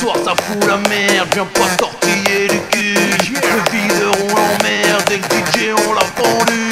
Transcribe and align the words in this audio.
soir 0.00 0.16
ça 0.24 0.34
fout 0.44 0.64
la 0.66 0.78
merde, 0.88 1.28
viens 1.34 1.44
pas 1.44 1.68
tortiller 1.76 2.48
du 2.48 2.58
cul. 2.70 2.94
Le 2.94 3.70
videur 3.70 4.12
on 4.24 4.28
l'emmerde 4.28 5.10
et 5.10 5.16
le 5.16 5.22
DJ 5.22 5.74
on 5.86 5.92
l'a 5.92 6.06
pendu. 6.16 6.70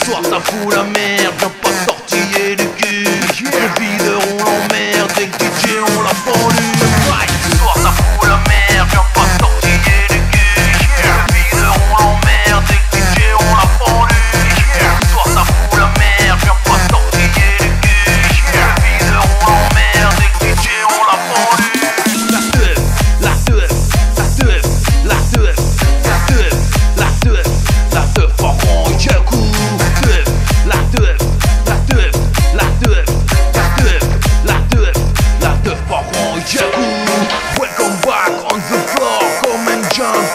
Ce 0.00 0.04
soir 0.04 0.20
ça 0.22 0.40
fout 0.40 0.74
la 0.74 0.82
merde, 0.82 1.34
viens 1.38 1.52
pas 1.62 1.70
tortiller 1.86 2.56
du 2.56 2.68
cul. 2.76 3.04
Le 3.04 3.80
videur 3.80 4.20
on 4.32 4.44
l'emmerde 4.44 5.10
et 5.20 5.26
le 5.26 5.32
DJ 5.32 5.78
on 5.96 6.02
l'a 6.02 6.10
pendu. 6.10 6.79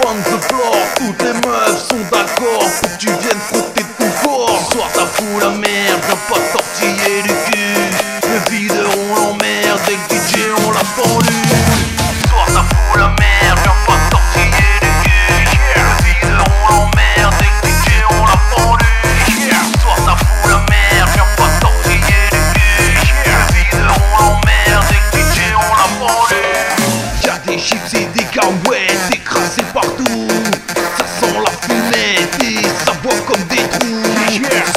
bang 0.01 0.19
the 0.23 0.37
floor 0.47 0.75
Toutes 0.95 1.21
les 1.21 1.33
meufs 1.47 1.87
sont 1.89 2.03
d'accord. 2.11 2.59
Pour 2.59 2.91
que 2.91 2.97
tu 2.97 3.07
viennes 3.07 3.39
frotter 3.39 3.85
tout 3.97 4.13
fort 4.23 4.69
Soir 4.71 4.87
t'as 4.93 5.05
fou 5.05 5.39
la 5.39 5.49
merde 5.49 5.64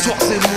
forcément 0.08 0.47